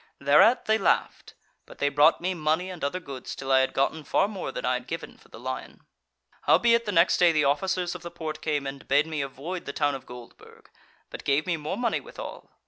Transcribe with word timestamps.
Thereat 0.17 0.65
they 0.65 0.79
laughed: 0.79 1.35
but 1.67 1.77
they 1.77 1.89
brought 1.89 2.21
me 2.21 2.33
money 2.33 2.71
and 2.71 2.83
other 2.83 2.99
goods, 2.99 3.35
till 3.35 3.51
I 3.51 3.59
had 3.59 3.71
gotten 3.71 4.03
far 4.03 4.27
more 4.27 4.51
than 4.51 4.65
I 4.65 4.73
had 4.73 4.87
given 4.87 5.15
for 5.15 5.29
the 5.29 5.39
lion. 5.39 5.81
"Howbeit 6.47 6.85
the 6.85 6.91
next 6.91 7.17
day 7.17 7.31
the 7.31 7.45
officers 7.45 7.93
of 7.93 8.01
the 8.01 8.09
Porte 8.09 8.41
came 8.41 8.65
and 8.65 8.87
bade 8.87 9.05
me 9.05 9.21
avoid 9.21 9.65
the 9.65 9.73
town 9.73 9.93
of 9.93 10.07
Goldburg, 10.07 10.71
but 11.11 11.23
gave 11.23 11.45
me 11.45 11.55
more 11.55 11.77
money 11.77 11.99
withal. 11.99 12.49